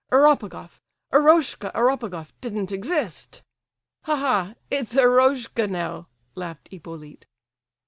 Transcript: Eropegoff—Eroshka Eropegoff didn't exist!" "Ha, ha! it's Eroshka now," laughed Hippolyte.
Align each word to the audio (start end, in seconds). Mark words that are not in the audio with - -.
Eropegoff—Eroshka 0.11 1.71
Eropegoff 1.75 2.33
didn't 2.41 2.71
exist!" 2.71 3.43
"Ha, 4.05 4.15
ha! 4.15 4.55
it's 4.71 4.95
Eroshka 4.95 5.69
now," 5.69 6.07
laughed 6.33 6.69
Hippolyte. 6.69 7.27